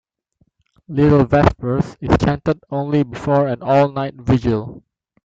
Little 0.87 1.25
Vespers 1.25 1.95
is 2.01 2.17
chanted 2.17 2.59
only 2.71 3.03
before 3.03 3.45
an 3.45 3.61
All-Night 3.61 4.15
Vigil. 4.15 4.81